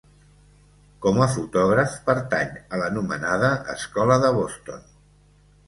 Com 1.05 1.19
a 1.25 1.27
fotògraf, 1.33 1.93
pertany 2.09 2.57
a 2.63 2.81
l'anomenada 2.85 3.53
escola 3.77 4.21
de 4.27 4.35
Boston. 4.41 4.85